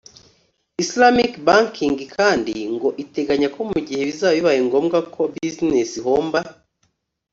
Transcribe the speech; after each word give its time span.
Islamic 0.83 1.31
Banking 1.47 1.97
kandi 2.15 2.55
ngo 2.73 2.89
iteganya 3.03 3.47
ko 3.55 3.61
mu 3.71 3.79
gihe 3.87 4.01
bizaba 4.09 4.33
bibaye 4.37 4.59
ngombwa 4.67 4.97
ko 5.13 5.21
bizinesi 5.33 5.95
ihomba 6.01 6.39